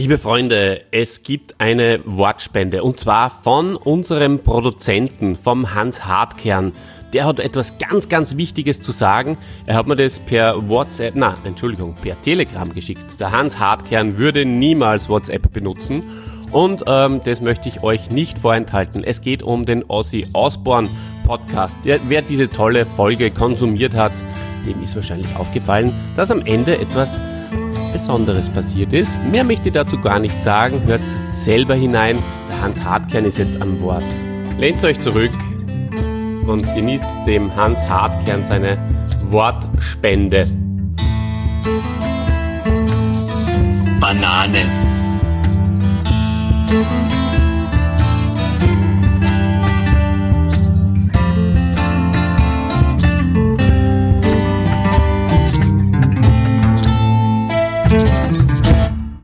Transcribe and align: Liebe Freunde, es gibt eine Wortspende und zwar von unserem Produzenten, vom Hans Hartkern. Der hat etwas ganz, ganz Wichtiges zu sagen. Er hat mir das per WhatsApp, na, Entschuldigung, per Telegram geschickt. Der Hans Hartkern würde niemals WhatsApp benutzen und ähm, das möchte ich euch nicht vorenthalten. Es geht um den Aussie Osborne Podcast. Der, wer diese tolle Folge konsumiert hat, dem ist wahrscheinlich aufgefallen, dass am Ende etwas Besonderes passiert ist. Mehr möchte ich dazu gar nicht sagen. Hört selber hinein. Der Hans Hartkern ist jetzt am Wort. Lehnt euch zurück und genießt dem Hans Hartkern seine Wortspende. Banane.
Liebe 0.00 0.16
Freunde, 0.16 0.80
es 0.92 1.22
gibt 1.24 1.56
eine 1.58 2.00
Wortspende 2.06 2.82
und 2.82 2.98
zwar 2.98 3.28
von 3.28 3.76
unserem 3.76 4.38
Produzenten, 4.38 5.36
vom 5.36 5.74
Hans 5.74 6.06
Hartkern. 6.06 6.72
Der 7.12 7.26
hat 7.26 7.38
etwas 7.38 7.76
ganz, 7.76 8.08
ganz 8.08 8.38
Wichtiges 8.38 8.80
zu 8.80 8.92
sagen. 8.92 9.36
Er 9.66 9.74
hat 9.74 9.86
mir 9.86 9.96
das 9.96 10.18
per 10.18 10.66
WhatsApp, 10.70 11.12
na, 11.16 11.36
Entschuldigung, 11.44 11.96
per 11.96 12.18
Telegram 12.22 12.72
geschickt. 12.72 13.20
Der 13.20 13.30
Hans 13.30 13.58
Hartkern 13.58 14.16
würde 14.16 14.46
niemals 14.46 15.10
WhatsApp 15.10 15.52
benutzen 15.52 16.02
und 16.50 16.82
ähm, 16.86 17.20
das 17.22 17.42
möchte 17.42 17.68
ich 17.68 17.82
euch 17.82 18.10
nicht 18.10 18.38
vorenthalten. 18.38 19.04
Es 19.04 19.20
geht 19.20 19.42
um 19.42 19.66
den 19.66 19.90
Aussie 19.90 20.26
Osborne 20.32 20.88
Podcast. 21.26 21.76
Der, 21.84 22.00
wer 22.08 22.22
diese 22.22 22.48
tolle 22.48 22.86
Folge 22.86 23.30
konsumiert 23.30 23.94
hat, 23.94 24.12
dem 24.66 24.82
ist 24.82 24.96
wahrscheinlich 24.96 25.36
aufgefallen, 25.36 25.92
dass 26.16 26.30
am 26.30 26.40
Ende 26.40 26.78
etwas 26.78 27.10
Besonderes 28.00 28.48
passiert 28.48 28.94
ist. 28.94 29.10
Mehr 29.30 29.44
möchte 29.44 29.68
ich 29.68 29.74
dazu 29.74 30.00
gar 30.00 30.18
nicht 30.18 30.34
sagen. 30.42 30.82
Hört 30.86 31.02
selber 31.32 31.74
hinein. 31.74 32.18
Der 32.48 32.62
Hans 32.62 32.82
Hartkern 32.82 33.26
ist 33.26 33.36
jetzt 33.36 33.60
am 33.60 33.78
Wort. 33.82 34.02
Lehnt 34.58 34.82
euch 34.84 34.98
zurück 35.00 35.30
und 36.46 36.64
genießt 36.74 37.04
dem 37.26 37.54
Hans 37.54 37.78
Hartkern 37.90 38.46
seine 38.46 38.78
Wortspende. 39.28 40.46
Banane. 44.00 44.62